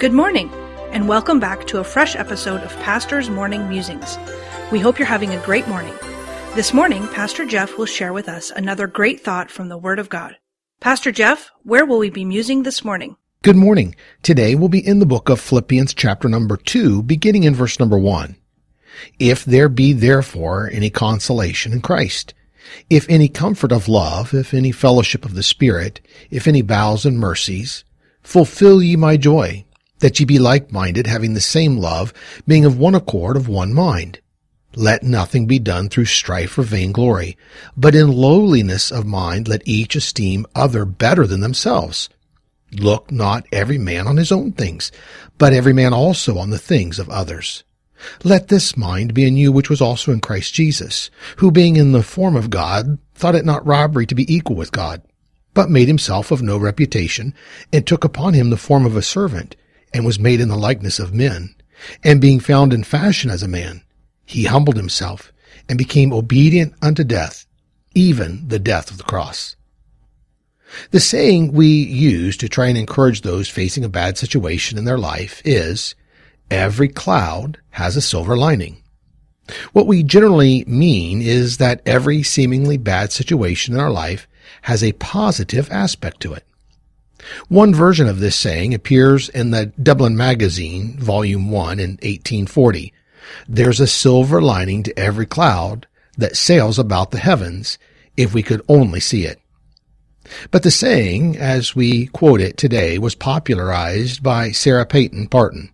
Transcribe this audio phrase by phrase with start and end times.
[0.00, 0.50] Good morning,
[0.92, 4.16] and welcome back to a fresh episode of Pastor's Morning Musings.
[4.72, 5.92] We hope you're having a great morning.
[6.54, 10.08] This morning, Pastor Jeff will share with us another great thought from the Word of
[10.08, 10.38] God.
[10.80, 13.16] Pastor Jeff, where will we be musing this morning?
[13.42, 13.94] Good morning.
[14.22, 17.98] Today we'll be in the book of Philippians chapter number 2, beginning in verse number
[17.98, 18.36] 1.
[19.18, 22.32] If there be therefore any consolation in Christ,
[22.88, 27.18] if any comfort of love, if any fellowship of the Spirit, if any bowels and
[27.18, 27.84] mercies,
[28.22, 29.66] fulfill ye my joy,
[30.00, 32.12] that ye be like-minded, having the same love,
[32.46, 34.20] being of one accord, of one mind.
[34.76, 37.36] Let nothing be done through strife or vainglory,
[37.76, 42.08] but in lowliness of mind let each esteem other better than themselves.
[42.72, 44.92] Look not every man on his own things,
[45.38, 47.64] but every man also on the things of others.
[48.22, 51.92] Let this mind be in you which was also in Christ Jesus, who being in
[51.92, 55.02] the form of God, thought it not robbery to be equal with God,
[55.52, 57.34] but made himself of no reputation,
[57.72, 59.56] and took upon him the form of a servant,
[59.92, 61.54] and was made in the likeness of men.
[62.04, 63.82] And being found in fashion as a man,
[64.24, 65.32] he humbled himself
[65.68, 67.46] and became obedient unto death,
[67.94, 69.56] even the death of the cross.
[70.90, 74.98] The saying we use to try and encourage those facing a bad situation in their
[74.98, 75.94] life is,
[76.50, 78.82] every cloud has a silver lining.
[79.72, 84.28] What we generally mean is that every seemingly bad situation in our life
[84.62, 86.44] has a positive aspect to it.
[87.48, 92.92] One version of this saying appears in the Dublin Magazine, Volume 1 in 1840.
[93.48, 97.78] There's a silver lining to every cloud that sails about the heavens
[98.16, 99.40] if we could only see it.
[100.50, 105.70] But the saying, as we quote it today, was popularized by Sarah Payson Parton,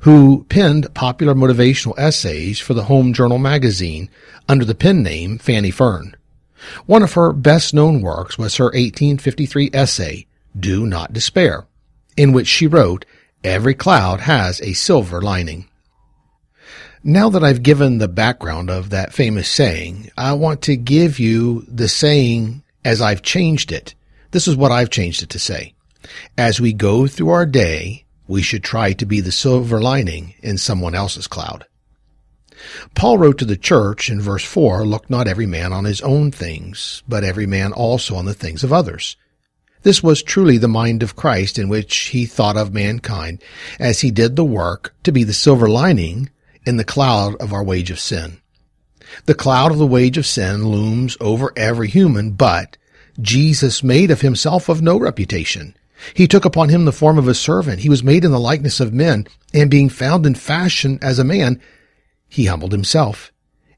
[0.00, 4.08] who penned popular motivational essays for the Home Journal magazine
[4.48, 6.16] under the pen name Fanny Fern.
[6.86, 10.26] One of her best known works was her 1853 essay,
[10.58, 11.66] do not despair,
[12.16, 13.04] in which she wrote,
[13.44, 15.68] Every cloud has a silver lining.
[17.04, 21.64] Now that I've given the background of that famous saying, I want to give you
[21.66, 23.94] the saying as I've changed it.
[24.30, 25.74] This is what I've changed it to say.
[26.38, 30.58] As we go through our day, we should try to be the silver lining in
[30.58, 31.66] someone else's cloud.
[32.94, 36.30] Paul wrote to the church in verse 4, Look not every man on his own
[36.30, 39.16] things, but every man also on the things of others.
[39.82, 43.42] This was truly the mind of Christ in which he thought of mankind
[43.80, 46.30] as he did the work to be the silver lining
[46.64, 48.38] in the cloud of our wage of sin.
[49.26, 52.76] The cloud of the wage of sin looms over every human, but
[53.20, 55.76] Jesus made of himself of no reputation.
[56.14, 57.80] He took upon him the form of a servant.
[57.80, 61.24] He was made in the likeness of men, and being found in fashion as a
[61.24, 61.60] man,
[62.28, 63.32] he humbled himself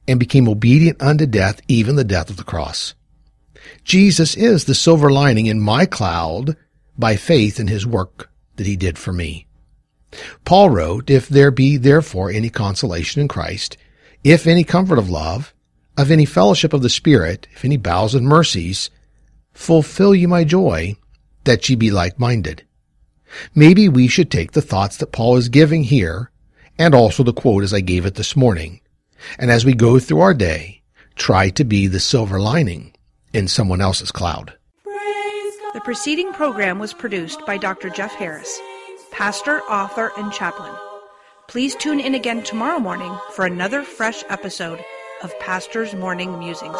[0.06, 2.94] and became obedient unto death, even the death of the cross.
[3.84, 6.56] Jesus is the silver lining in my cloud
[6.96, 9.46] by faith in his work that he did for me.
[10.44, 13.76] Paul wrote, If there be therefore any consolation in Christ,
[14.22, 15.52] if any comfort of love,
[15.96, 18.90] of any fellowship of the Spirit, if any bowels and mercies,
[19.52, 20.96] fulfill ye my joy,
[21.44, 22.64] that ye be like-minded.
[23.54, 26.30] Maybe we should take the thoughts that Paul is giving here,
[26.78, 28.80] and also the quote as I gave it this morning,
[29.38, 30.82] and as we go through our day,
[31.16, 32.93] try to be the silver lining
[33.34, 34.54] in someone else's cloud.
[35.74, 37.90] The preceding program was produced by Dr.
[37.90, 38.60] Jeff Harris,
[39.10, 40.72] pastor, author, and chaplain.
[41.48, 44.82] Please tune in again tomorrow morning for another fresh episode
[45.22, 46.78] of Pastor's Morning Musings.